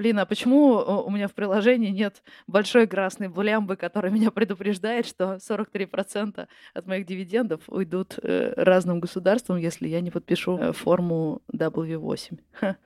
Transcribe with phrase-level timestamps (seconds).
[0.00, 5.34] Блин, а почему у меня в приложении нет большой красной блямбы, которая меня предупреждает, что
[5.46, 12.38] 43% от моих дивидендов уйдут э, разным государствам, если я не подпишу э, форму W8?
[12.52, 12.76] Ха.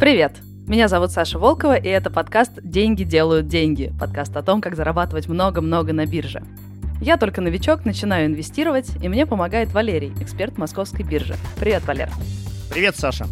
[0.00, 0.38] Привет!
[0.66, 3.92] Меня зовут Саша Волкова, и это подкаст «Деньги делают деньги».
[4.00, 6.42] Подкаст о том, как зарабатывать много-много на бирже.
[7.02, 11.34] Я только новичок, начинаю инвестировать, и мне помогает Валерий, эксперт московской биржи.
[11.58, 12.08] Привет, Валер.
[12.70, 13.26] Привет, Саша.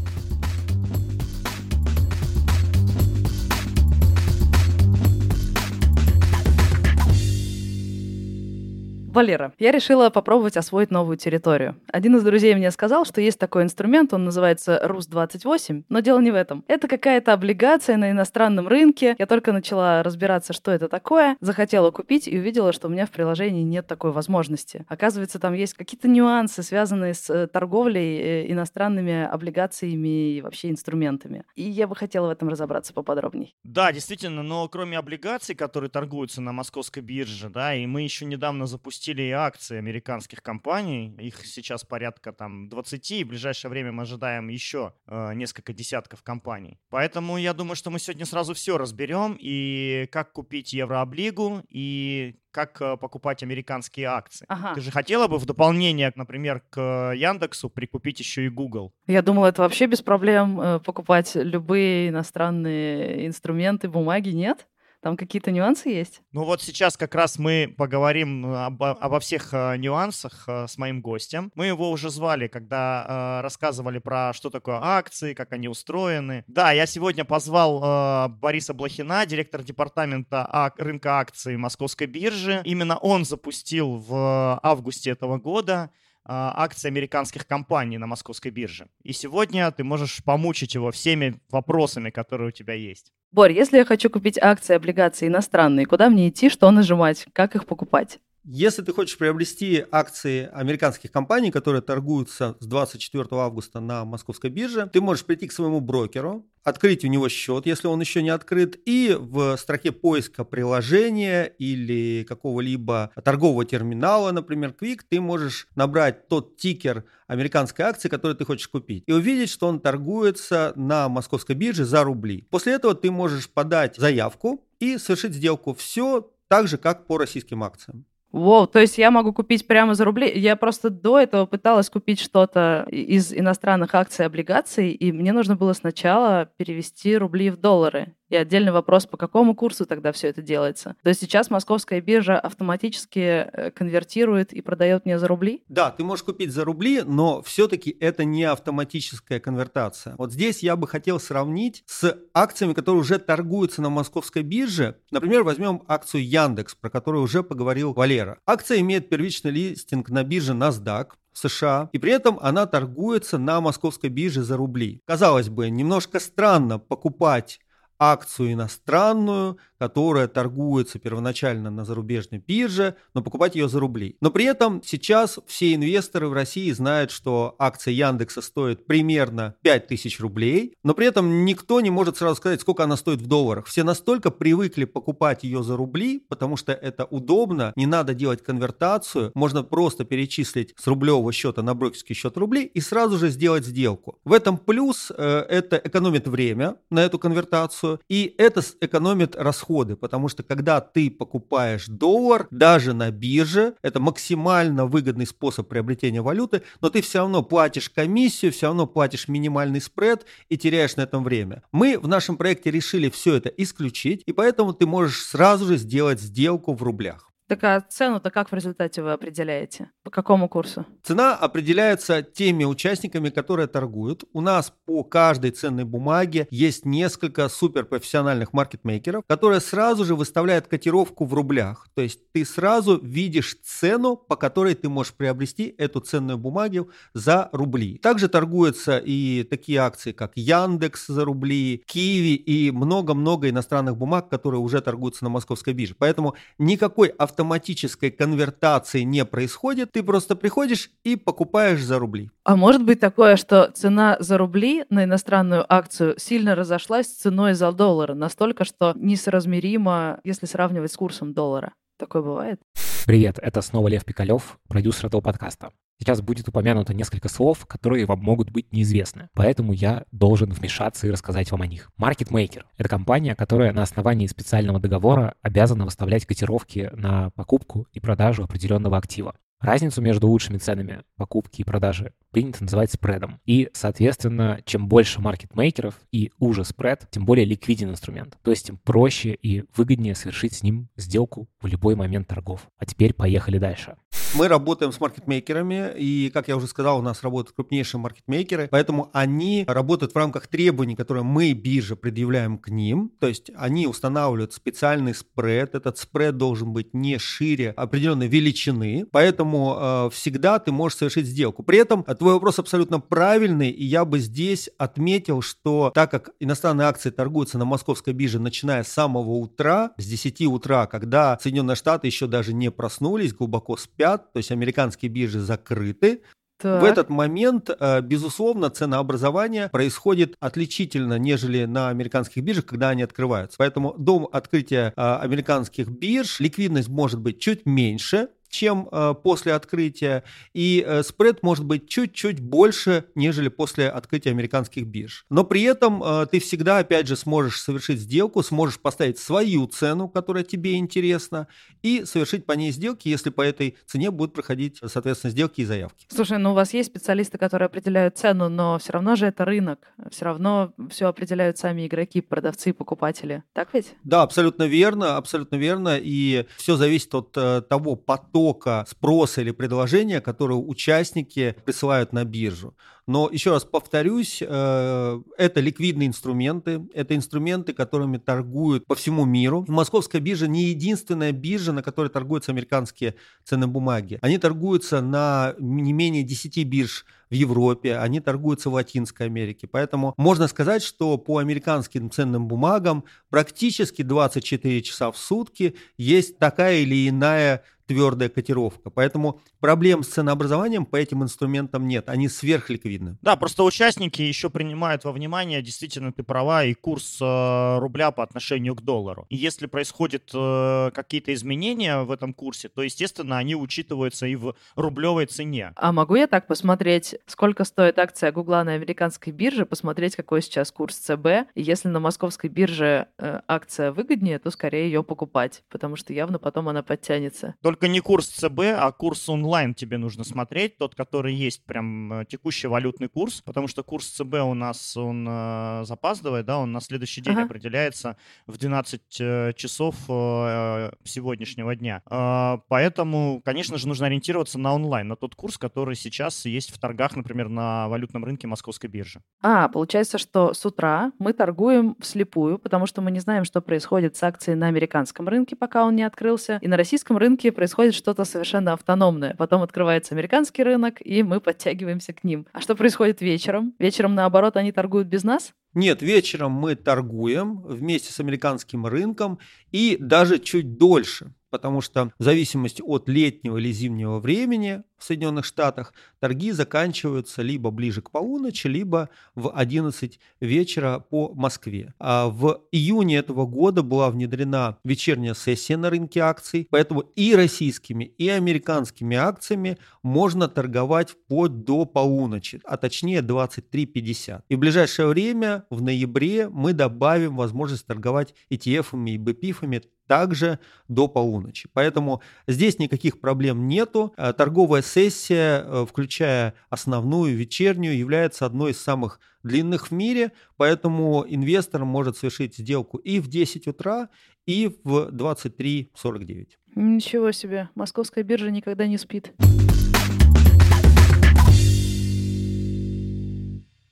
[9.11, 11.81] Валера, я решила попробовать освоить новую территорию.
[11.91, 16.31] Один из друзей мне сказал, что есть такой инструмент, он называется РУС-28, но дело не
[16.31, 16.63] в этом.
[16.69, 19.17] Это какая-то облигация на иностранном рынке.
[19.19, 23.11] Я только начала разбираться, что это такое, захотела купить и увидела, что у меня в
[23.11, 24.85] приложении нет такой возможности.
[24.89, 31.45] Оказывается, там есть какие-то нюансы, связанные с э, торговлей э, иностранными облигациями и вообще инструментами.
[31.57, 33.53] И я бы хотела в этом разобраться поподробнее.
[33.65, 38.67] Да, действительно, но кроме облигаций, которые торгуются на московской бирже, да, и мы еще недавно
[38.67, 41.15] запустили запустили акции американских компаний.
[41.21, 46.23] Их сейчас порядка там 20, и в ближайшее время мы ожидаем еще э, несколько десятков
[46.23, 46.81] компаний.
[46.91, 52.83] Поэтому я думаю, что мы сегодня сразу все разберем, и как купить еврооблигу, и как
[52.83, 54.47] э, покупать американские акции.
[54.49, 54.75] Ага.
[54.75, 58.93] Ты же хотела бы в дополнение, например, к Яндексу прикупить еще и Google?
[59.07, 64.67] Я думала, это вообще без проблем э, покупать любые иностранные инструменты, бумаги, нет?
[65.09, 66.21] Там какие-то нюансы есть?
[66.33, 70.77] Ну вот сейчас как раз мы поговорим э, об, обо всех э, нюансах э, с
[70.77, 71.51] моим гостем.
[71.55, 76.45] Мы его уже звали, когда рассказывали про что такое акции, как они устроены.
[76.47, 82.61] Да, я сегодня позвал Бориса Блохина, директор департамента рынка акций Московской биржи.
[82.67, 85.91] Именно он запустил в августе этого года
[86.29, 88.89] акции американских компаний на московской бирже.
[89.03, 93.13] И сегодня ты можешь помучить его всеми вопросами, которые у тебя есть.
[93.33, 97.67] Борь, если я хочу купить акции, облигации иностранные, куда мне идти, что нажимать, как их
[97.67, 98.21] покупать?
[98.51, 104.89] Если ты хочешь приобрести акции американских компаний, которые торгуются с 24 августа на московской бирже,
[104.91, 108.81] ты можешь прийти к своему брокеру, открыть у него счет, если он еще не открыт,
[108.87, 116.57] и в строке поиска приложения или какого-либо торгового терминала, например, Quick, ты можешь набрать тот
[116.57, 121.85] тикер американской акции, которую ты хочешь купить, и увидеть, что он торгуется на московской бирже
[121.85, 122.47] за рубли.
[122.49, 125.75] После этого ты можешь подать заявку и совершить сделку.
[125.75, 128.07] Все так же, как по российским акциям.
[128.31, 130.31] Воу, то есть я могу купить прямо за рубли.
[130.35, 135.57] Я просто до этого пыталась купить что-то из иностранных акций и облигаций, и мне нужно
[135.57, 138.15] было сначала перевести рубли в доллары.
[138.29, 140.97] И отдельный вопрос, по какому курсу тогда все это делается?
[141.03, 145.63] То есть сейчас московская биржа автоматически э, конвертирует и продает мне за рубли?
[145.69, 150.15] Да, ты можешь купить за рубли, но все-таки это не автоматическая конвертация.
[150.19, 154.97] Вот здесь я бы хотел сравнить с акциями, которые уже торгуются на московской бирже.
[155.11, 158.39] Например, возьмем акцию Яндекс, про которую уже поговорил Валера.
[158.47, 164.11] Акция имеет первичный листинг на бирже NASDAQ, США, и при этом она торгуется на московской
[164.11, 165.03] бирже за рубли.
[165.07, 167.61] Казалось бы, немножко странно покупать
[167.99, 174.17] акцию иностранную, которая торгуется первоначально на зарубежной бирже, но покупать ее за рубли.
[174.21, 180.21] Но при этом сейчас все инвесторы в России знают, что акция Яндекса стоит примерно 5000
[180.21, 183.67] рублей, но при этом никто не может сразу сказать, сколько она стоит в долларах.
[183.67, 189.31] Все настолько привыкли покупать ее за рубли, потому что это удобно, не надо делать конвертацию,
[189.35, 194.19] можно просто перечислить с рублевого счета на брокерский счет рублей и сразу же сделать сделку.
[194.25, 199.97] В этом плюс э, это экономит время на эту конвертацию, и это экономит расходы расходы,
[199.97, 206.63] потому что когда ты покупаешь доллар, даже на бирже, это максимально выгодный способ приобретения валюты,
[206.81, 211.25] но ты все равно платишь комиссию, все равно платишь минимальный спред и теряешь на этом
[211.25, 211.63] время.
[211.73, 216.21] Мы в нашем проекте решили все это исключить, и поэтому ты можешь сразу же сделать
[216.21, 217.28] сделку в рублях.
[217.49, 219.91] Так а цену-то как в результате вы определяете?
[220.05, 220.85] По какому курсу?
[221.03, 224.25] Цена определяется теми участниками, которые торгуют.
[224.35, 231.25] У нас по каждой ценной бумаге есть несколько суперпрофессиональных маркетмейкеров, которые сразу же выставляют котировку
[231.25, 231.89] в рублях.
[231.95, 237.49] То есть ты сразу видишь цену, по которой ты можешь приобрести эту ценную бумагу за
[237.53, 237.97] рубли.
[237.97, 244.61] Также торгуются и такие акции, как Яндекс за рубли, Киви и много-много иностранных бумаг, которые
[244.61, 245.95] уже торгуются на московской бирже.
[245.99, 252.31] Поэтому никакой автоматический автоматической конвертации не происходит, ты просто приходишь и покупаешь за рубли.
[252.43, 257.55] А может быть такое, что цена за рубли на иностранную акцию сильно разошлась с ценой
[257.55, 261.73] за доллар, настолько, что несоразмеримо, если сравнивать с курсом доллара?
[261.97, 262.61] Такое бывает?
[263.09, 265.71] Привет, это снова Лев Пикалев, продюсер этого подкаста.
[265.99, 271.11] Сейчас будет упомянуто несколько слов, которые вам могут быть неизвестны, поэтому я должен вмешаться и
[271.11, 271.91] рассказать вам о них.
[271.99, 277.99] Market Maker— это компания, которая на основании специального договора обязана выставлять котировки на покупку и
[277.99, 279.35] продажу определенного актива.
[279.61, 283.41] Разницу между лучшими ценами покупки и продажи принято называть спредом.
[283.45, 288.39] И, соответственно, чем больше маркетмейкеров и уже спред, тем более ликвиден инструмент.
[288.43, 292.69] То есть тем проще и выгоднее совершить с ним сделку в любой момент торгов.
[292.79, 293.97] А теперь поехали дальше.
[294.35, 299.09] Мы работаем с маркетмейкерами, и, как я уже сказал, у нас работают крупнейшие маркетмейкеры, поэтому
[299.15, 303.11] они работают в рамках требований, которые мы, биржа, предъявляем к ним.
[303.21, 305.75] То есть они устанавливают специальный спред.
[305.75, 311.63] Этот спред должен быть не шире определенной величины, поэтому э, всегда ты можешь совершить сделку.
[311.63, 316.87] При этом твой вопрос абсолютно правильный, и я бы здесь отметил, что так как иностранные
[316.87, 322.09] акции торгуются на московской бирже, начиная с самого утра, с 10 утра, когда Соединенные Штаты
[322.09, 326.23] еще даже не проснулись, глубоко спят, то есть американские биржи закрыты.
[326.61, 326.83] Так.
[326.83, 333.57] В этот момент, э, безусловно, ценообразование происходит отличительно, нежели на американских биржах, когда они открываются.
[333.59, 340.25] Поэтому до открытия э, американских бирж ликвидность может быть чуть меньше, чем э, после открытия,
[340.55, 345.27] и э, спред может быть чуть-чуть больше, нежели после открытия американских бирж.
[345.31, 350.09] Но при этом э, ты всегда, опять же, сможешь совершить сделку, сможешь поставить свою цену,
[350.09, 351.49] которая тебе интересна,
[351.83, 356.07] и совершить по ней сделки, если по этой цене будут проходить, соответственно, сделки и заявки.
[356.09, 359.93] Слушай, ну у вас есть специалисты, которые определяют цену, но все равно же это рынок,
[360.11, 363.43] все равно все определяют сами игроки, продавцы, покупатели.
[363.53, 363.95] Так ведь?
[364.05, 370.21] Да, абсолютно верно, абсолютно верно, и все зависит от того потока, потока спроса или предложения,
[370.21, 372.75] которые участники присылают на биржу.
[373.09, 379.65] Но еще раз повторюсь, э, это ликвидные инструменты, это инструменты, которыми торгуют по всему миру.
[379.67, 383.15] Московская биржа не единственная биржа, на которой торгуются американские
[383.45, 384.19] ценные бумаги.
[384.21, 389.67] Они торгуются на не менее 10 бирж в Европе, они торгуются в Латинской Америке.
[389.67, 396.81] Поэтому можно сказать, что по американским ценным бумагам практически 24 часа в сутки есть такая
[396.81, 398.91] или иная твердая котировка.
[398.91, 402.09] Поэтому проблем с ценообразованием по этим инструментам нет.
[402.09, 403.17] Они сверхликвидны.
[403.23, 408.23] Да, просто участники еще принимают во внимание, действительно, ты права, и курс э, рубля по
[408.23, 409.27] отношению к доллару.
[409.31, 414.55] И если происходят э, какие-то изменения в этом курсе, то, естественно, они учитываются и в
[414.77, 415.73] рублевой цене.
[415.77, 420.71] А могу я так посмотреть, сколько стоит акция Гугла на американской бирже, посмотреть, какой сейчас
[420.71, 425.97] курс ЦБ, и если на московской бирже э, акция выгоднее, то скорее ее покупать, потому
[425.97, 427.55] что явно потом она подтянется.
[427.63, 432.13] Только только не курс ЦБ, а курс онлайн тебе нужно смотреть, тот, который есть прям
[432.13, 436.73] э, текущий валютный курс, потому что курс ЦБ у нас, он э, запаздывает, да, он
[436.73, 437.45] на следующий день ага.
[437.45, 438.17] определяется
[438.49, 442.03] в 12 э, часов э, сегодняшнего дня.
[442.11, 446.81] Э, поэтому, конечно же, нужно ориентироваться на онлайн, на тот курс, который сейчас есть в
[446.81, 449.21] торгах, например, на валютном рынке Московской биржи.
[449.41, 454.17] А, получается, что с утра мы торгуем вслепую, потому что мы не знаем, что происходит
[454.17, 457.95] с акцией на американском рынке, пока он не открылся, и на российском рынке происходит происходит
[457.95, 459.35] что-то совершенно автономное.
[459.37, 462.47] Потом открывается американский рынок, и мы подтягиваемся к ним.
[462.53, 463.75] А что происходит вечером?
[463.79, 465.53] Вечером, наоборот, они торгуют без нас?
[465.75, 469.39] Нет, вечером мы торгуем вместе с американским рынком
[469.71, 475.45] и даже чуть дольше потому что в зависимости от летнего или зимнего времени в Соединенных
[475.45, 481.95] Штатах торги заканчиваются либо ближе к полуночи, либо в 11 вечера по Москве.
[481.99, 488.05] А в июне этого года была внедрена вечерняя сессия на рынке акций, поэтому и российскими,
[488.05, 494.43] и американскими акциями можно торговать вплоть до полуночи, а точнее 23.50.
[494.49, 501.07] И в ближайшее время, в ноябре, мы добавим возможность торговать ETF-ами и BPIF-ами также до
[501.07, 501.69] полуночи.
[501.73, 504.13] Поэтому здесь никаких проблем нету.
[504.17, 511.25] Э, торговая сессия, э, включая основную вечернюю, является одной из самых длинных в мире, поэтому
[511.29, 514.09] инвестор может совершить сделку и в 10 утра,
[514.47, 516.49] и в 23.49.
[516.75, 519.33] Ничего себе, московская биржа никогда не спит.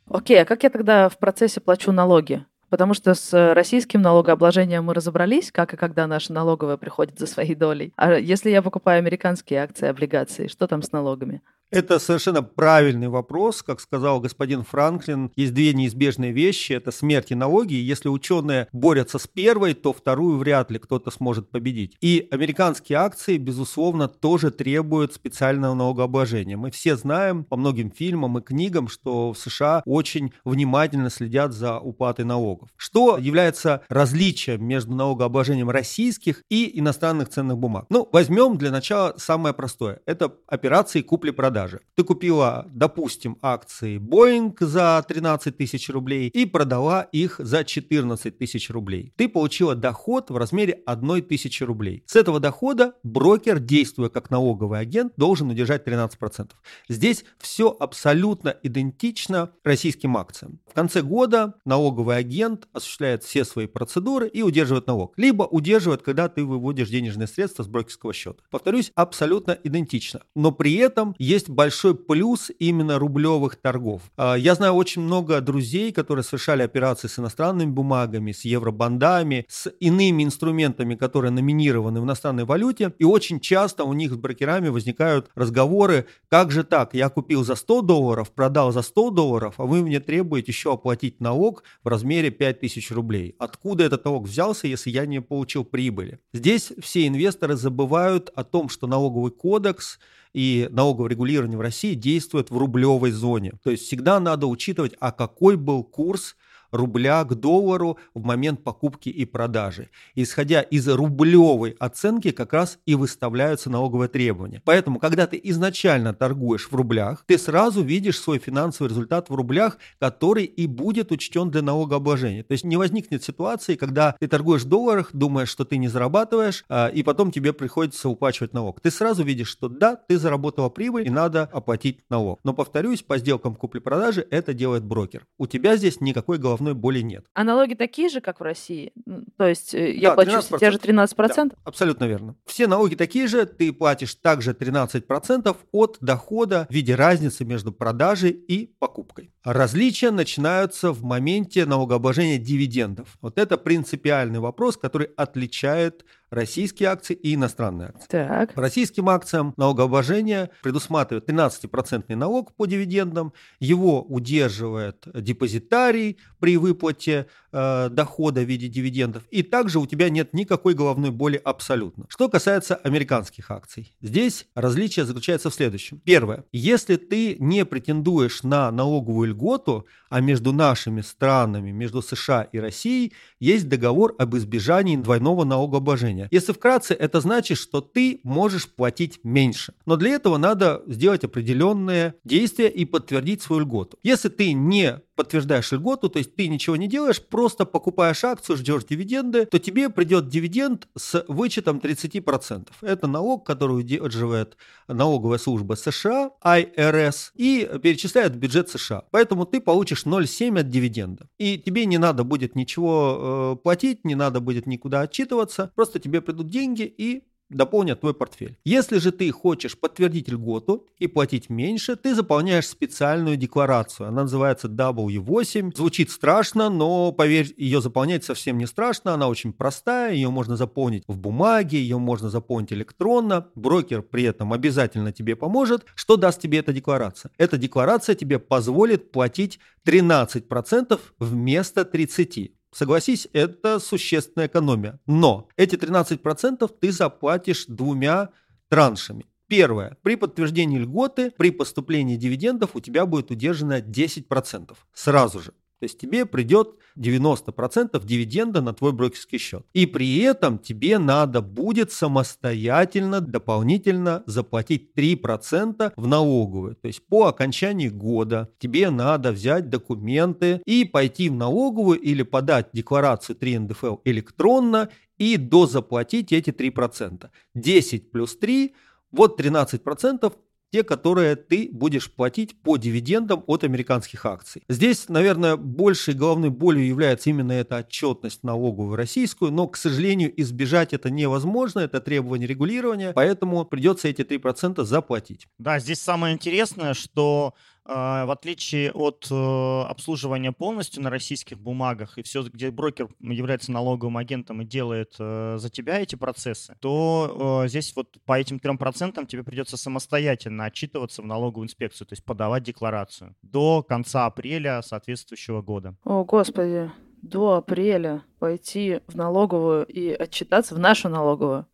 [0.09, 2.47] Окей, а как я тогда в процессе плачу налоги?
[2.69, 7.55] Потому что с российским налогообложением мы разобрались, как и когда наша налоговая приходит за своей
[7.55, 7.93] долей.
[7.97, 11.43] А если я покупаю американские акции, облигации, что там с налогами?
[11.73, 13.63] Это совершенно правильный вопрос.
[13.63, 16.73] Как сказал господин Франклин, есть две неизбежные вещи.
[16.73, 17.75] Это смерть и налоги.
[17.75, 21.97] Если ученые борются с первой, то вторую вряд ли кто-то сможет победить.
[22.01, 26.57] И американские акции, безусловно, тоже требуют специального налогообложения.
[26.57, 31.81] Мы все знаем по многим фильмам и книгам, что в США очень внимательно следят за
[31.81, 32.69] уплатой налогов.
[32.77, 37.87] Что является различием между налогообложением российских и иностранных ценных бумаг?
[37.89, 40.01] Ну, возьмем для начала самое простое.
[40.07, 41.56] Это операции купли-продажи.
[41.95, 48.71] Ты купила, допустим, акции Boeing за 13 тысяч рублей и продала их за 14 тысяч
[48.71, 49.13] рублей.
[49.17, 52.03] Ты получила доход в размере 1 тысячи рублей.
[52.07, 56.51] С этого дохода брокер, действуя как налоговый агент, должен удержать 13%.
[56.89, 60.61] Здесь все абсолютно идентично российским акциям.
[60.71, 65.15] В конце года налоговый агент осуществляет все свои процедуры и удерживает налог.
[65.17, 68.43] Либо удерживает, когда ты выводишь денежные средства с брокерского счета.
[68.51, 70.21] Повторюсь, абсолютно идентично.
[70.35, 74.03] Но при этом есть большой плюс именно рублевых торгов.
[74.17, 79.71] А, я знаю очень много друзей, которые совершали операции с иностранными бумагами, с евробандами, с
[79.81, 82.93] иными инструментами, которые номинированы в иностранной валюте.
[82.99, 87.55] И очень часто у них с брокерами возникают разговоры, как же так, я купил за
[87.55, 92.31] 100 долларов, продал за 100 долларов, а вы мне требуете еще оплатить налог в размере
[92.31, 93.35] 5000 рублей.
[93.39, 96.21] Откуда этот налог взялся, если я не получил прибыли?
[96.33, 99.99] Здесь все инвесторы забывают о том, что налоговый кодекс
[100.37, 103.55] и налоговое регулирование в России действует в рублевой зоне.
[103.65, 106.37] То есть всегда надо учитывать, а какой был курс
[106.71, 109.91] рубля к доллару в момент покупки и продажи.
[110.15, 114.63] Исходя из рублевой оценки как раз и выставляются налоговые требования.
[114.65, 119.79] Поэтому, когда ты изначально торгуешь в рублях, ты сразу видишь свой финансовый результат в рублях,
[119.99, 122.43] который и будет учтен для налогообложения.
[122.43, 126.65] То есть не возникнет ситуации, когда ты торгуешь в долларах, думаешь, что ты не зарабатываешь,
[126.69, 128.81] а, и потом тебе приходится уплачивать налог.
[128.81, 132.41] Ты сразу видишь, что да, ты заработала прибыль и надо оплатить налог.
[132.45, 135.27] Но повторюсь, по сделкам купли-продажи это делает брокер.
[135.39, 137.27] У тебя здесь никакой головной головной боли нет.
[137.35, 138.93] А налоги такие же, как в России?
[139.37, 140.59] То есть э, я да, плачу 13%.
[140.59, 141.49] те же 13%?
[141.49, 142.37] Да, абсолютно верно.
[142.45, 148.31] Все налоги такие же, ты платишь также 13% от дохода в виде разницы между продажей
[148.31, 149.33] и покупкой.
[149.45, 153.17] Различия начинаются в моменте налогообложения дивидендов.
[153.21, 156.05] Вот это принципиальный вопрос, который отличает
[156.37, 158.07] российские акции и иностранные акции.
[158.09, 158.55] Так.
[158.55, 167.89] По российским акциям налогообложение предусматривает 13% налог по дивидендам, его удерживает депозитарий при выплате э,
[167.91, 172.05] дохода в виде дивидендов, и также у тебя нет никакой головной боли абсолютно.
[172.09, 176.01] Что касается американских акций, здесь различие заключается в следующем.
[176.05, 176.45] Первое.
[176.53, 183.13] Если ты не претендуешь на налоговую льготу, а между нашими странами, между США и Россией,
[183.41, 186.26] есть договор об избежании двойного налогообложения.
[186.31, 189.75] Если вкратце, это значит, что ты можешь платить меньше.
[189.87, 193.99] Но для этого надо сделать определенные действия и подтвердить свою льготу.
[194.03, 198.85] Если ты не подтверждаешь льготу, то есть ты ничего не делаешь, просто покупаешь акцию, ждешь
[198.85, 202.69] дивиденды, то тебе придет дивиденд с вычетом 30%.
[202.83, 204.57] Это налог, который удерживает
[204.87, 209.05] налоговая служба США, IRS, и перечисляет в бюджет США.
[209.11, 211.29] Поэтому ты получишь 0,7 от дивиденда.
[211.39, 216.21] И тебе не надо будет ничего э, платить, не надо будет никуда отчитываться, просто тебе
[216.21, 218.59] придут деньги и дополнят твой портфель.
[218.65, 224.09] Если же ты хочешь подтвердить льготу и платить меньше, ты заполняешь специальную декларацию.
[224.09, 225.77] Она называется W8.
[225.77, 229.15] Звучит страшно, но поверь, ее заполнять совсем не страшно.
[229.15, 233.49] Она очень простая, ее можно заполнить в бумаге, ее можно заполнить электронно.
[233.55, 235.85] Брокер при этом обязательно тебе поможет.
[235.95, 237.31] Что даст тебе эта декларация?
[237.39, 242.56] Эта декларация тебе позволит платить 13% вместо 30%.
[242.73, 245.01] Согласись, это существенная экономия.
[245.07, 248.31] Но эти 13% ты заплатишь двумя
[248.69, 249.27] траншами.
[249.49, 249.97] Первое.
[250.03, 255.53] При подтверждении льготы, при поступлении дивидендов у тебя будет удержано 10% сразу же.
[255.79, 259.67] То есть тебе придет 90% дивиденда на твой брокерский счет.
[259.75, 266.77] И при этом тебе надо будет самостоятельно дополнительно заплатить 3% в налоговую.
[266.77, 272.69] То есть по окончании года тебе надо взять документы и пойти в налоговую или подать
[272.73, 277.29] декларацию 3 НДФЛ электронно и дозаплатить эти 3%.
[277.55, 278.75] 10 плюс 3
[279.13, 280.33] вот 13%
[280.73, 284.63] те, которые ты будешь платить по дивидендам от американских акций.
[284.69, 290.93] Здесь, наверное, большей головной болью является именно эта отчетность налоговую российскую, но, к сожалению, избежать
[290.93, 295.47] это невозможно, это требование регулирования, поэтому придется эти 3% заплатить.
[295.59, 297.55] Да, здесь самое интересное, что
[297.87, 304.17] в отличие от э, обслуживания полностью на российских бумагах и все, где брокер является налоговым
[304.17, 308.77] агентом и делает э, за тебя эти процессы, то э, здесь вот по этим трем
[308.77, 314.83] процентам тебе придется самостоятельно отчитываться в налоговую инспекцию, то есть подавать декларацию до конца апреля
[314.83, 315.95] соответствующего года.
[316.05, 316.91] О, господи,
[317.23, 321.67] до апреля пойти в налоговую и отчитаться в нашу налоговую.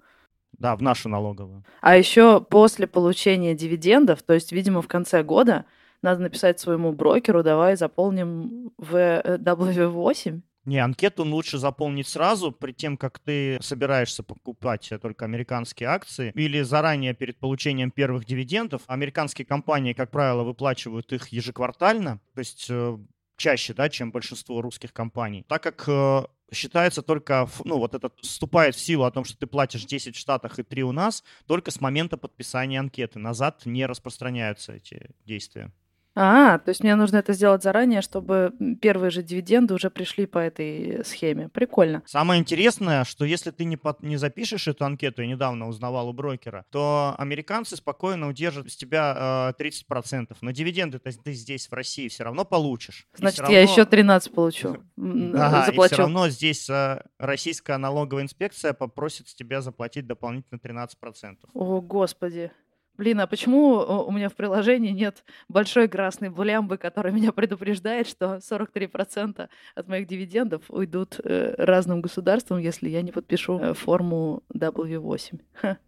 [0.58, 1.64] Да, в нашу налоговую.
[1.80, 5.64] А еще после получения дивидендов, то есть, видимо, в конце года,
[6.02, 10.40] надо написать своему брокеру, давай заполним W8.
[10.64, 16.62] Не, анкету лучше заполнить сразу, при тем, как ты собираешься покупать только американские акции, или
[16.62, 18.82] заранее перед получением первых дивидендов.
[18.86, 22.96] Американские компании, как правило, выплачивают их ежеквартально, то есть э,
[23.36, 25.44] чаще, да, чем большинство русских компаний.
[25.48, 29.48] Так как э, считается только, ну, вот это вступает в силу о том, что ты
[29.48, 33.18] платишь 10 в Штатах и 3 у нас, только с момента подписания анкеты.
[33.18, 35.72] Назад не распространяются эти действия.
[36.14, 40.38] А, то есть мне нужно это сделать заранее, чтобы первые же дивиденды уже пришли по
[40.38, 41.48] этой схеме.
[41.48, 42.02] Прикольно.
[42.06, 46.12] Самое интересное, что если ты не, под, не запишешь эту анкету, я недавно узнавал у
[46.12, 50.36] брокера, то американцы спокойно удержат с тебя э, 30%.
[50.40, 53.06] Но дивиденды ты, ты здесь, в России, все равно получишь.
[53.14, 53.54] Значит, равно...
[53.54, 54.76] я еще 13 получу.
[55.32, 61.36] Да, и все равно здесь э, российская налоговая инспекция попросит с тебя заплатить дополнительно 13%.
[61.54, 62.50] О, господи.
[62.98, 68.36] Блин, а почему у меня в приложении нет большой красной булямбы, которая меня предупреждает, что
[68.36, 75.40] 43% от моих дивидендов уйдут э, разным государствам, если я не подпишу э, форму W8?
[75.54, 75.78] Ха.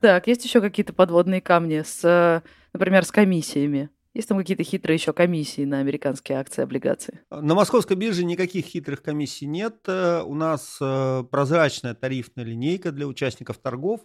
[0.00, 3.90] Так, есть еще какие-то подводные камни с, например, с комиссиями?
[4.14, 7.20] Есть там какие-то хитрые еще комиссии на американские акции, облигации?
[7.30, 9.76] На московской бирже никаких хитрых комиссий нет.
[9.88, 14.02] Э, у нас прозрачная тарифная линейка для участников торгов.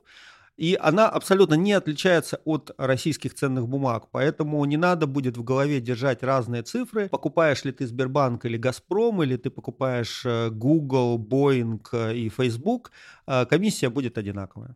[0.62, 5.82] И она абсолютно не отличается от российских ценных бумаг, поэтому не надо будет в голове
[5.82, 7.10] держать разные цифры.
[7.10, 12.92] Покупаешь ли ты Сбербанк или Газпром, или ты покупаешь э, Google, Boeing э, и Facebook,
[13.26, 14.76] э, комиссия будет одинаковая.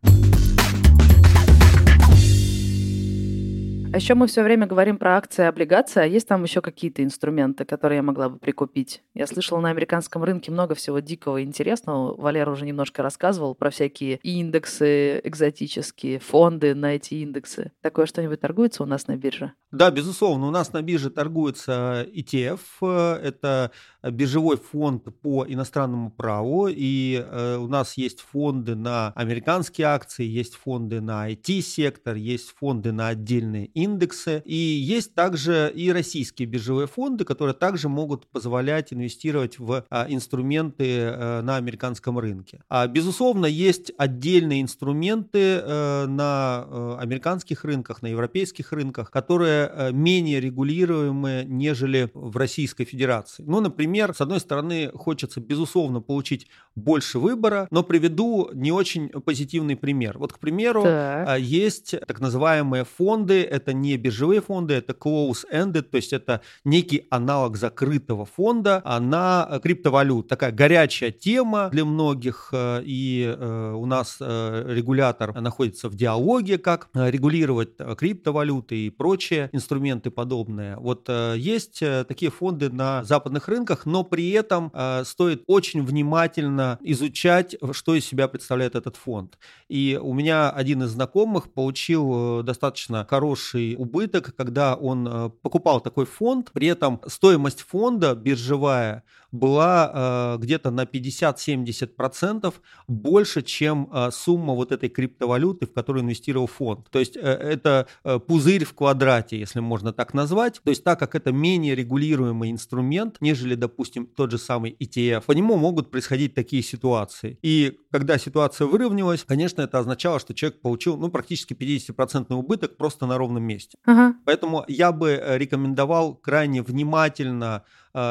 [3.96, 7.02] А еще мы все время говорим про акции и облигации, а есть там еще какие-то
[7.02, 9.02] инструменты, которые я могла бы прикупить?
[9.14, 12.14] Я слышала на американском рынке много всего дикого и интересного.
[12.14, 17.72] Валера уже немножко рассказывал про всякие индексы экзотические, фонды на эти индексы.
[17.80, 19.54] Такое что-нибудь торгуется у нас на бирже?
[19.70, 23.70] Да, безусловно, у нас на бирже торгуется ETF, это
[24.10, 30.54] биржевой фонд по иностранному праву, и э, у нас есть фонды на американские акции, есть
[30.54, 37.24] фонды на IT-сектор, есть фонды на отдельные индексы, и есть также и российские биржевые фонды,
[37.24, 42.62] которые также могут позволять инвестировать в а, инструменты э, на американском рынке.
[42.68, 51.44] А, безусловно, есть отдельные инструменты э, на американских рынках, на европейских рынках, которые менее регулируемые,
[51.44, 53.44] нежели в Российской Федерации.
[53.46, 59.76] Ну, например, с одной стороны, хочется, безусловно, получить больше выбора, но приведу не очень позитивный
[59.76, 60.18] пример.
[60.18, 61.28] Вот, к примеру, так.
[61.28, 67.06] А, есть так называемые фонды, это не биржевые фонды, это close-ended, то есть это некий
[67.10, 70.28] аналог закрытого фонда а на криптовалют.
[70.28, 76.88] Такая горячая тема для многих, э, и э, у нас регулятор находится в диалоге, как
[76.94, 80.76] регулировать криптовалюты и прочее инструменты подобные.
[80.76, 85.82] Вот э, есть э, такие фонды на западных рынках, но при этом э, стоит очень
[85.82, 89.38] внимательно изучать, что из себя представляет этот фонд.
[89.68, 96.50] И у меня один из знакомых получил достаточно хороший убыток, когда он покупал такой фонд,
[96.52, 99.04] при этом стоимость фонда биржевая
[99.36, 102.54] была э, где-то на 50-70%
[102.88, 106.88] больше, чем э, сумма вот этой криптовалюты, в которую инвестировал фонд.
[106.90, 110.60] То есть э, это э, пузырь в квадрате, если можно так назвать.
[110.64, 115.32] То есть так как это менее регулируемый инструмент, нежели, допустим, тот же самый ETF, по
[115.32, 117.38] нему могут происходить такие ситуации.
[117.42, 123.06] И когда ситуация выровнялась, конечно, это означало, что человек получил ну, практически 50% убыток просто
[123.06, 123.78] на ровном месте.
[123.84, 124.16] Ага.
[124.24, 127.64] Поэтому я бы э, рекомендовал крайне внимательно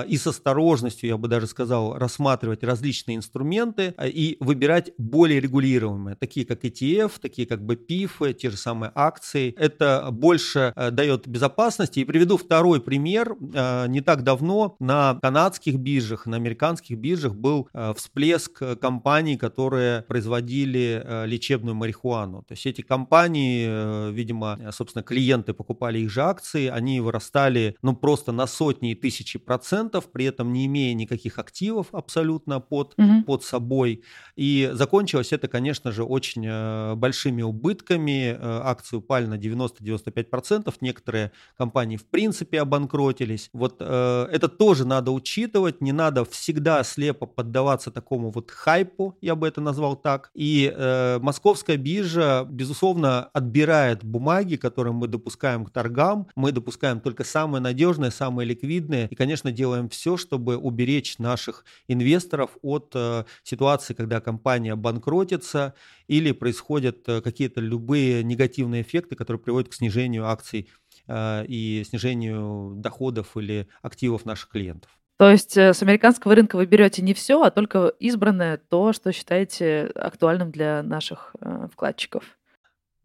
[0.08, 6.16] и с осторожностью, я бы даже сказал, рассматривать различные инструменты а, и выбирать более регулируемые,
[6.16, 9.54] такие как ETF, такие как BPIF, те же самые акции.
[9.58, 12.00] Это больше а, дает безопасности.
[12.00, 13.36] И приведу второй пример.
[13.40, 21.76] Не так давно на канадских биржах, на американских биржах был всплеск компаний, которые производили лечебную
[21.76, 22.44] марихуану.
[22.48, 28.32] То есть эти компании, видимо, собственно, клиенты покупали их же акции, они вырастали ну просто
[28.32, 33.24] на сотни и тысячи процентов 5%, при этом не имея никаких активов абсолютно под, угу.
[33.26, 34.04] под собой.
[34.36, 38.36] И закончилось это, конечно же, очень э, большими убытками.
[38.38, 40.74] Э, акции упали на 90-95%.
[40.82, 43.50] Некоторые компании в принципе обанкротились.
[43.54, 45.82] Вот э, это тоже надо учитывать.
[45.82, 50.32] Не надо всегда слепо поддаваться такому вот хайпу, я бы это назвал так.
[50.34, 56.28] И э, московская биржа, безусловно, отбирает бумаги, которые мы допускаем к торгам.
[56.36, 59.08] Мы допускаем только самые надежные, самые ликвидные.
[59.10, 65.74] И, конечно, делаем все, чтобы уберечь наших инвесторов от э, ситуации, когда компания банкротится
[66.08, 70.70] или происходят э, какие-то любые негативные эффекты, которые приводят к снижению акций
[71.08, 74.90] э, и снижению доходов или активов наших клиентов.
[75.18, 79.92] То есть с американского рынка вы берете не все, а только избранное то, что считаете
[79.96, 81.34] актуальным для наших
[81.72, 82.38] вкладчиков.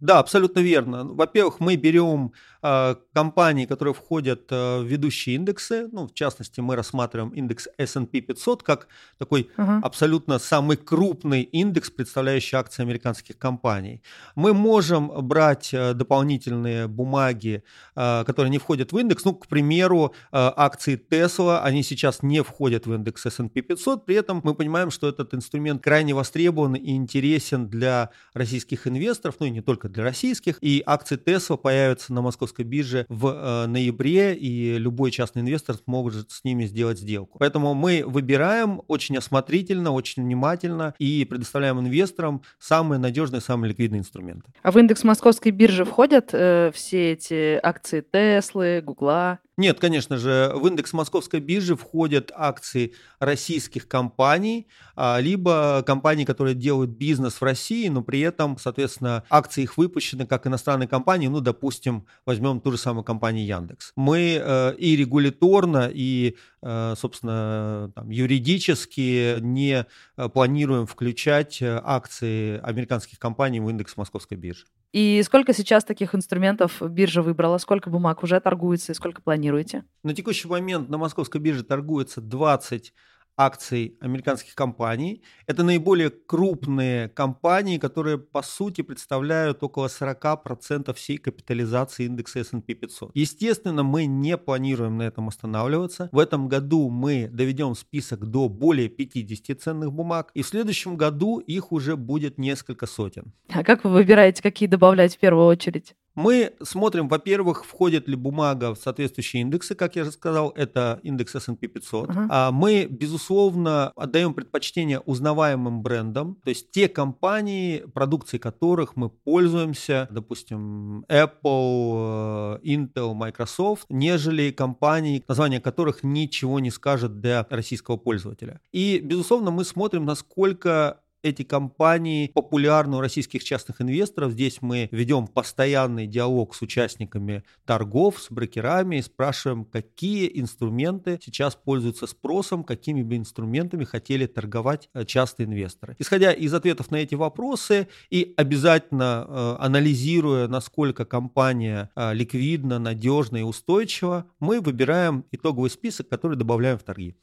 [0.01, 1.05] Да, абсолютно верно.
[1.05, 2.33] Во-первых, мы берем
[2.63, 5.89] э, компании, которые входят э, в ведущие индексы.
[5.93, 9.81] Ну, в частности, мы рассматриваем индекс S&P 500 как такой uh-huh.
[9.83, 14.03] абсолютно самый крупный индекс, представляющий акции американских компаний.
[14.35, 17.63] Мы можем брать э, дополнительные бумаги,
[17.95, 19.25] э, которые не входят в индекс.
[19.25, 24.07] Ну, к примеру, э, акции Tesla, они сейчас не входят в индекс S&P 500.
[24.07, 29.47] При этом мы понимаем, что этот инструмент крайне востребован и интересен для российских инвесторов, ну
[29.47, 30.59] и не только для российских.
[30.61, 36.31] И акции Tesla появятся на московской бирже в э, ноябре, и любой частный инвестор сможет
[36.31, 37.39] с ними сделать сделку.
[37.39, 44.53] Поэтому мы выбираем очень осмотрительно, очень внимательно и предоставляем инвесторам самые надежные, самые ликвидные инструменты.
[44.63, 49.41] А в индекс московской биржи входят э, все эти акции Теслы, Гугла?
[49.61, 56.55] Нет, конечно же, в индекс московской биржи входят акции российских компаний, а, либо компаний, которые
[56.55, 61.41] делают бизнес в России, но при этом, соответственно, акции их выпущены как иностранные компании, ну,
[61.41, 63.93] допустим, возьмем ту же самую компанию Яндекс.
[63.97, 69.85] Мы э, и регуляторно, и, э, собственно, там, юридически не
[70.17, 74.65] э, планируем включать акции американских компаний в индекс московской биржи.
[74.93, 77.59] И сколько сейчас таких инструментов биржа выбрала?
[77.59, 79.85] Сколько бумаг уже торгуется и сколько планируете?
[80.03, 82.93] На текущий момент на московской бирже торгуется 20
[83.41, 85.23] акций американских компаний.
[85.47, 93.13] Это наиболее крупные компании, которые по сути представляют около 40% всей капитализации индекса S&P 500.
[93.15, 96.11] Естественно, мы не планируем на этом останавливаться.
[96.13, 101.39] В этом году мы доведем список до более 50 ценных бумаг, и в следующем году
[101.39, 103.33] их уже будет несколько сотен.
[103.49, 105.95] А как вы выбираете, какие добавлять в первую очередь?
[106.15, 111.35] Мы смотрим, во-первых, входит ли бумага в соответствующие индексы, как я же сказал, это индекс
[111.37, 112.09] S&P 500.
[112.09, 112.27] Uh-huh.
[112.29, 120.09] А мы, безусловно, отдаем предпочтение узнаваемым брендам, то есть те компании, продукции которых мы пользуемся,
[120.11, 128.61] допустим, Apple, э, Intel, Microsoft, нежели компании, название которых ничего не скажет для российского пользователя.
[128.73, 134.33] И, безусловно, мы смотрим, насколько эти компании популярны у российских частных инвесторов.
[134.33, 141.55] Здесь мы ведем постоянный диалог с участниками торгов, с брокерами и спрашиваем, какие инструменты сейчас
[141.55, 145.97] пользуются спросом, какими бы инструментами хотели торговать э, частные инвесторы.
[145.99, 153.39] Исходя из ответов на эти вопросы и обязательно э, анализируя, насколько компания э, ликвидна, надежна
[153.39, 157.17] и устойчива, мы выбираем итоговый список, который добавляем в торги.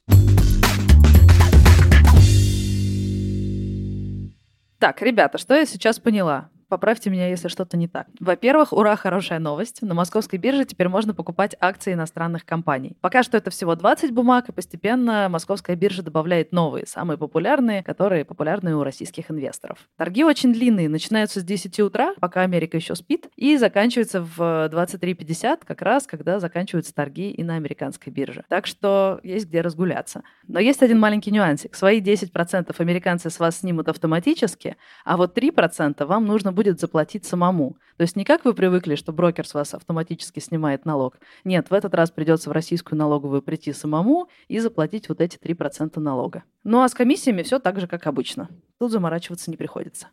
[4.79, 6.49] Так, ребята, что я сейчас поняла?
[6.69, 8.07] Поправьте меня, если что-то не так.
[8.19, 9.81] Во-первых, ура, хорошая новость.
[9.81, 12.97] На московской бирже теперь можно покупать акции иностранных компаний.
[12.99, 18.25] Пока что это всего 20 бумаг, и постепенно московская биржа добавляет новые, самые популярные, которые
[18.25, 19.79] популярны у российских инвесторов.
[19.97, 25.61] Торги очень длинные, начинаются с 10 утра, пока Америка еще спит, и заканчиваются в 23.50,
[25.65, 28.43] как раз когда заканчиваются торги и на американской бирже.
[28.49, 30.23] Так что есть где разгуляться.
[30.47, 31.75] Но есть один маленький нюансик.
[31.75, 34.75] Свои 10% американцы с вас снимут автоматически,
[35.05, 37.77] а вот 3% вам нужно будет заплатить самому.
[37.97, 41.19] То есть не как вы привыкли, что брокер с вас автоматически снимает налог.
[41.43, 45.99] Нет, в этот раз придется в российскую налоговую прийти самому и заплатить вот эти 3%
[45.99, 46.43] налога.
[46.63, 48.49] Ну а с комиссиями все так же, как обычно.
[48.79, 50.07] Тут заморачиваться не приходится.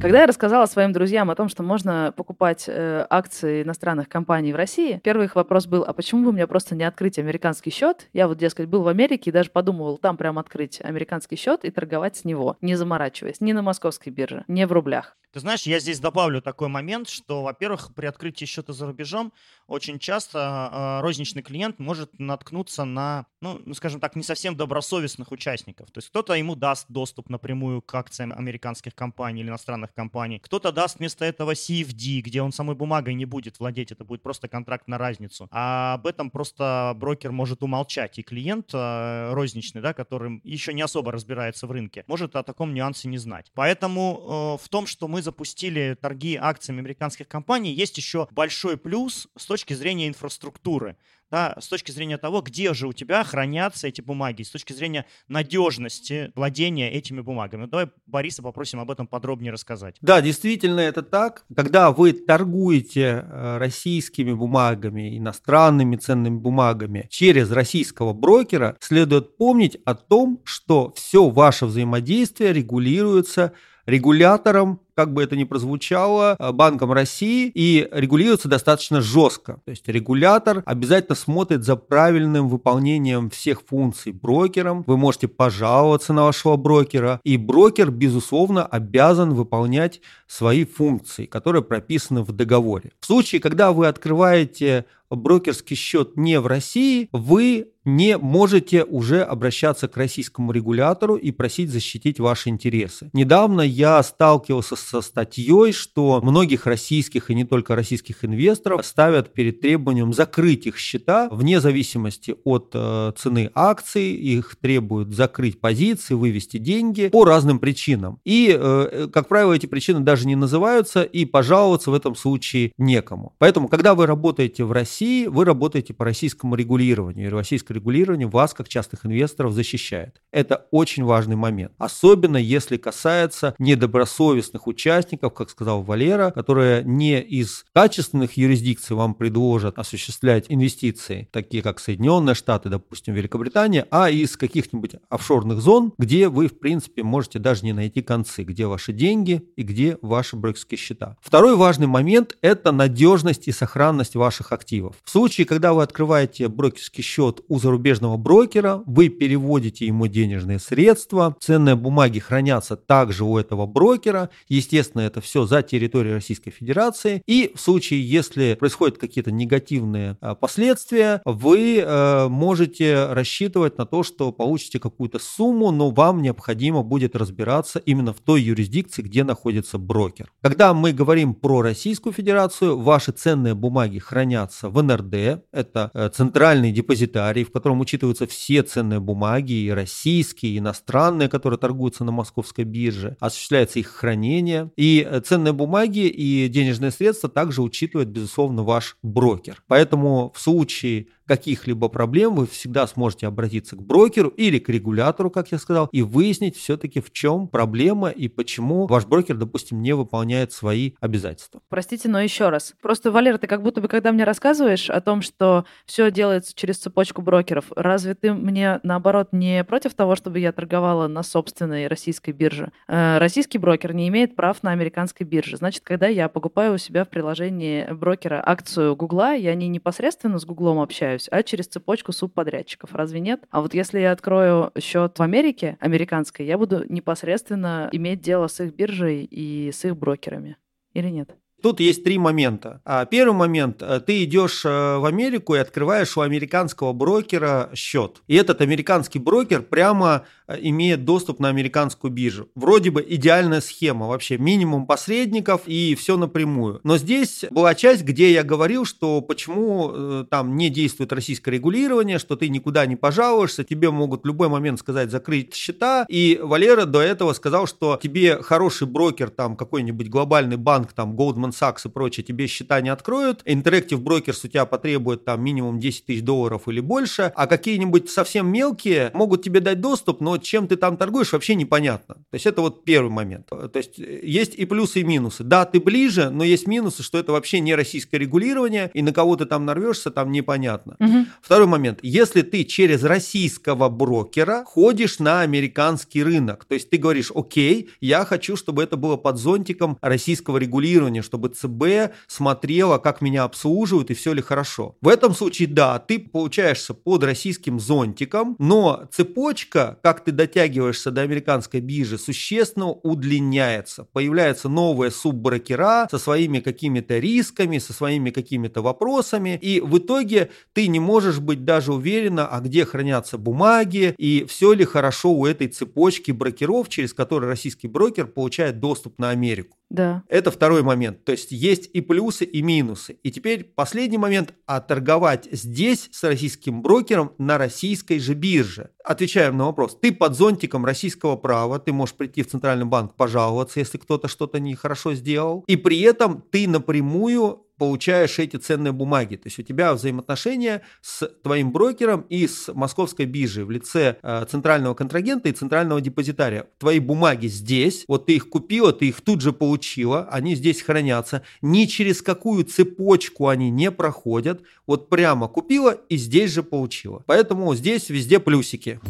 [0.00, 4.56] Когда я рассказала своим друзьям о том, что можно покупать э, акции иностранных компаний в
[4.56, 8.08] России, первый их вопрос был, а почему бы мне просто не открыть американский счет?
[8.12, 11.70] Я вот, дескать, был в Америке и даже подумывал там прям открыть американский счет и
[11.70, 15.16] торговать с него, не заморачиваясь, ни на московской бирже, ни в рублях.
[15.38, 19.32] Ты знаешь, я здесь добавлю такой момент, что, во-первых, при открытии счета за рубежом
[19.68, 25.30] очень часто э, розничный клиент может наткнуться на, ну, ну, скажем так, не совсем добросовестных
[25.30, 25.92] участников.
[25.92, 30.72] То есть кто-то ему даст доступ напрямую к акциям американских компаний или иностранных компаний, кто-то
[30.72, 34.88] даст вместо этого CFD, где он самой бумагой не будет владеть, это будет просто контракт
[34.88, 35.46] на разницу.
[35.52, 40.82] А об этом просто брокер может умолчать, и клиент э, розничный, да, который еще не
[40.82, 43.52] особо разбирается в рынке, может о таком нюансе не знать.
[43.54, 49.28] Поэтому э, в том, что мы запустили торги акциями американских компаний, есть еще большой плюс
[49.36, 50.96] с точки зрения инфраструктуры,
[51.30, 55.04] да, с точки зрения того, где же у тебя хранятся эти бумаги, с точки зрения
[55.28, 57.66] надежности владения этими бумагами.
[57.66, 59.96] Давай Бориса попросим об этом подробнее рассказать.
[60.00, 61.44] Да, действительно это так.
[61.54, 69.94] Когда вы торгуете э, российскими бумагами, иностранными ценными бумагами через российского брокера, следует помнить о
[69.94, 73.52] том, что все ваше взаимодействие регулируется
[73.88, 79.60] регулятором как бы это ни прозвучало, э, Банком России и регулируется достаточно жестко.
[79.64, 84.82] То есть регулятор обязательно смотрит за правильным выполнением всех функций брокером.
[84.88, 92.22] Вы можете пожаловаться на вашего брокера, и брокер, безусловно, обязан выполнять свои функции, которые прописаны
[92.24, 92.90] в договоре.
[92.98, 99.88] В случае, когда вы открываете брокерский счет не в России, вы не можете уже обращаться
[99.88, 103.10] к российскому регулятору и просить защитить ваши интересы.
[103.12, 109.60] Недавно я сталкивался со статьей, что многих российских и не только российских инвесторов ставят перед
[109.60, 116.58] требованием закрыть их счета вне зависимости от э, цены акций, их требуют закрыть позиции, вывести
[116.58, 118.20] деньги по разным причинам.
[118.24, 123.34] И, э, как правило, эти причины даже не называются, и пожаловаться в этом случае некому.
[123.38, 128.26] Поэтому, когда вы работаете в России, России, вы работаете по российскому регулированию, и российское регулирование
[128.26, 130.20] вас, как частных инвесторов, защищает.
[130.32, 131.72] Это очень важный момент.
[131.78, 139.78] Особенно если касается недобросовестных участников, как сказал Валера, которые не из качественных юрисдикций вам предложат
[139.78, 146.48] осуществлять инвестиции, такие как Соединенные Штаты, допустим, Великобритания, а из каких-нибудь офшорных зон, где вы,
[146.48, 151.16] в принципе, можете даже не найти концы, где ваши деньги и где ваши брокерские счета.
[151.20, 154.96] Второй важный момент– это надежность и сохранность ваших активов активов.
[155.04, 161.36] В случае, когда вы открываете брокерский счет у зарубежного брокера, вы переводите ему денежные средства,
[161.40, 167.52] ценные бумаги хранятся также у этого брокера, естественно, это все за территорией Российской Федерации, и
[167.54, 174.32] в случае, если происходят какие-то негативные а, последствия, вы э, можете рассчитывать на то, что
[174.32, 180.32] получите какую-то сумму, но вам необходимо будет разбираться именно в той юрисдикции, где находится брокер.
[180.42, 185.44] Когда мы говорим про Российскую Федерацию, ваши ценные бумаги хранятся в в НРД.
[185.52, 191.58] Это э, центральный депозитарий, в котором учитываются все ценные бумаги, и российские, и иностранные, которые
[191.58, 193.16] торгуются на московской бирже.
[193.20, 194.70] Осуществляется их хранение.
[194.76, 199.62] И э, ценные бумаги и денежные средства также учитывает, безусловно, ваш брокер.
[199.66, 205.52] Поэтому в случае каких-либо проблем, вы всегда сможете обратиться к брокеру или к регулятору, как
[205.52, 210.52] я сказал, и выяснить все-таки в чем проблема и почему ваш брокер, допустим, не выполняет
[210.52, 211.60] свои обязательства.
[211.68, 212.74] Простите, но еще раз.
[212.80, 216.78] Просто, Валер, ты как будто бы, когда мне рассказываешь о том, что все делается через
[216.78, 222.32] цепочку брокеров, разве ты мне, наоборот, не против того, чтобы я торговала на собственной российской
[222.32, 222.70] бирже?
[222.86, 225.56] Э, российский брокер не имеет прав на американской бирже.
[225.56, 230.44] Значит, когда я покупаю у себя в приложении брокера акцию Гугла, я не непосредственно с
[230.44, 232.94] Гуглом общаюсь, а через цепочку субподрядчиков.
[232.94, 233.44] Разве нет?
[233.50, 238.60] А вот если я открою счет в Америке, американской, я буду непосредственно иметь дело с
[238.60, 240.56] их биржей и с их брокерами.
[240.94, 241.36] Или нет?
[241.60, 242.80] Тут есть три момента.
[242.84, 243.82] А, первый момент.
[243.82, 248.22] Э, ты идешь э, в Америку и открываешь у американского брокера счет.
[248.28, 252.48] И этот американский брокер прямо э, имеет доступ на американскую биржу.
[252.54, 254.06] Вроде бы идеальная схема.
[254.06, 256.80] Вообще минимум посредников и все напрямую.
[256.84, 262.36] Но здесь была часть, где я говорил, что почему там не действует российское регулирование, что
[262.36, 266.06] ты никуда не пожалуешься, тебе могут в любой момент сказать закрыть счета.
[266.08, 271.47] И Валера до этого сказал, что тебе хороший брокер, там какой-нибудь глобальный банк, там Goldman
[271.48, 275.78] Goldman Sachs и прочее тебе счета не откроют, Interactive Brokers у тебя потребует там минимум
[275.78, 280.68] 10 тысяч долларов или больше, а какие-нибудь совсем мелкие могут тебе дать доступ, но чем
[280.68, 282.14] ты там торгуешь, вообще непонятно.
[282.14, 283.48] То есть это вот первый момент.
[283.48, 285.44] То есть э, есть и плюсы, и минусы.
[285.44, 289.36] Да, ты ближе, но есть минусы, что это вообще не российское регулирование, и на кого
[289.36, 290.96] ты там нарвешься, там непонятно.
[291.00, 291.26] Угу.
[291.42, 292.00] Второй момент.
[292.02, 298.24] Если ты через российского брокера ходишь на американский рынок, то есть ты говоришь, окей, я
[298.24, 304.10] хочу, чтобы это было под зонтиком российского регулирования, чтобы чтобы ЦБ смотрела, как меня обслуживают
[304.10, 304.96] и все ли хорошо.
[305.00, 311.22] В этом случае, да, ты получаешься под российским зонтиком, но цепочка, как ты дотягиваешься до
[311.22, 314.04] американской биржи, существенно удлиняется.
[314.12, 320.88] Появляются новые субброкера со своими какими-то рисками, со своими какими-то вопросами, и в итоге ты
[320.88, 325.68] не можешь быть даже уверена, а где хранятся бумаги, и все ли хорошо у этой
[325.68, 329.77] цепочки брокеров, через которые российский брокер получает доступ на Америку.
[329.90, 330.22] Да.
[330.28, 331.24] Это второй момент.
[331.24, 333.18] То есть есть и плюсы, и минусы.
[333.22, 334.54] И теперь последний момент.
[334.66, 338.90] А торговать здесь с российским брокером на российской же бирже.
[339.02, 339.96] Отвечаем на вопрос.
[340.00, 344.60] Ты под зонтиком российского права, ты можешь прийти в Центральный банк пожаловаться, если кто-то что-то
[344.60, 345.64] нехорошо сделал.
[345.66, 349.36] И при этом ты напрямую получаешь эти ценные бумаги.
[349.36, 354.46] То есть у тебя взаимоотношения с твоим брокером и с московской биржей в лице э,
[354.50, 356.66] центрального контрагента и центрального депозитария.
[356.78, 361.42] Твои бумаги здесь, вот ты их купила, ты их тут же получила, они здесь хранятся.
[361.62, 364.62] Ни через какую цепочку они не проходят.
[364.86, 367.22] Вот прямо купила и здесь же получила.
[367.26, 369.00] Поэтому здесь везде плюсики.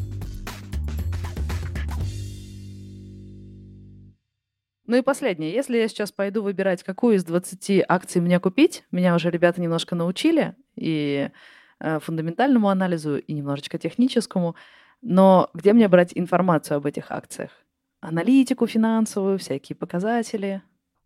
[4.88, 5.52] Ну и последнее.
[5.52, 9.94] Если я сейчас пойду выбирать, какую из 20 акций мне купить, меня уже ребята немножко
[9.94, 11.28] научили и
[11.78, 14.56] э, фундаментальному анализу, и немножечко техническому,
[15.02, 17.50] но где мне брать информацию об этих акциях?
[18.00, 20.62] Аналитику финансовую, всякие показатели.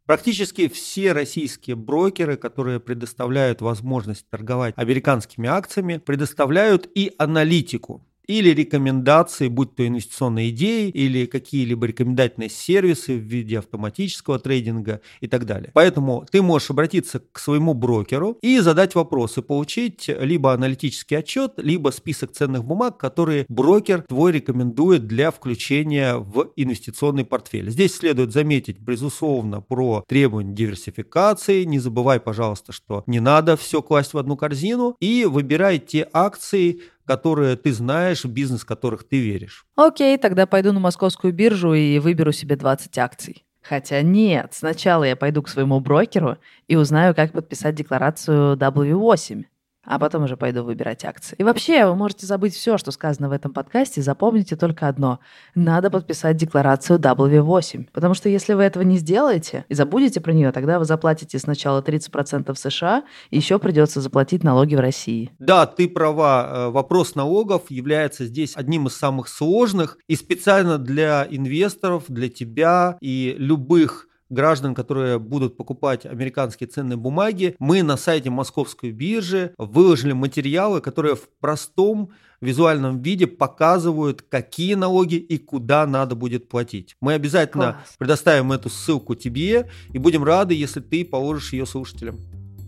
[0.07, 9.49] Практически все российские брокеры, которые предоставляют возможность торговать американскими акциями, предоставляют и аналитику или рекомендации,
[9.49, 15.71] будь то инвестиционные идеи или какие-либо рекомендательные сервисы в виде автоматического трейдинга и так далее.
[15.75, 21.91] Поэтому ты можешь обратиться к своему брокеру и задать вопросы, получить либо аналитический отчет, либо
[21.91, 27.71] список ценных бумаг, которые брокер твой рекомендует для включения в инвестиционный портфель.
[27.71, 31.65] Здесь следует заметить, безусловно, про требования диверсификации.
[31.65, 36.81] Не забывай, пожалуйста, что не надо все класть в одну корзину и выбирай те акции,
[37.05, 39.67] которые ты знаешь, в бизнес которых ты веришь.
[39.77, 43.45] Окей, тогда пойду на московскую биржу и выберу себе 20 акций.
[43.63, 49.45] Хотя нет, сначала я пойду к своему брокеру и узнаю, как подписать декларацию W8
[49.85, 51.35] а потом уже пойду выбирать акции.
[51.39, 55.19] И вообще, вы можете забыть все, что сказано в этом подкасте, запомните только одно.
[55.55, 60.53] Надо подписать декларацию W8, потому что если вы этого не сделаете и забудете про нее,
[60.53, 65.31] тогда вы заплатите сначала 30% в США, и еще придется заплатить налоги в России.
[65.39, 66.49] Да, ты права.
[66.53, 72.97] Э, вопрос налогов является здесь одним из самых сложных, и специально для инвесторов, для тебя
[73.01, 80.13] и любых граждан, которые будут покупать американские ценные бумаги, мы на сайте Московской биржи выложили
[80.13, 86.97] материалы, которые в простом визуальном виде показывают, какие налоги и куда надо будет платить.
[87.01, 87.95] Мы обязательно Класс.
[87.99, 92.19] предоставим эту ссылку тебе и будем рады, если ты положишь ее слушателям.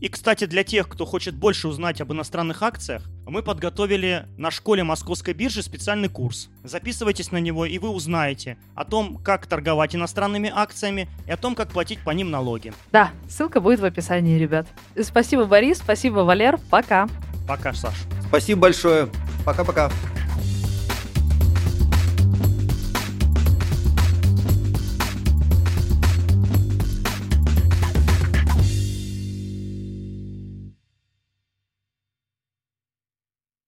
[0.05, 4.85] И, кстати, для тех, кто хочет больше узнать об иностранных акциях, мы подготовили на школе
[4.85, 6.51] Московской биржи специальный курс.
[6.63, 11.55] Записывайтесь на него, и вы узнаете о том, как торговать иностранными акциями и о том,
[11.55, 12.75] как платить по ним налоги.
[12.93, 14.67] Да, ссылка будет в описании, ребят.
[15.01, 17.09] Спасибо, Борис, спасибо, Валер, пока.
[17.49, 17.95] Пока, Саш.
[18.29, 19.09] Спасибо большое.
[19.47, 19.91] Пока-пока.